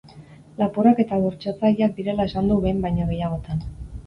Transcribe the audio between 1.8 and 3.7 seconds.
direla esan du behin baina gehiagotan.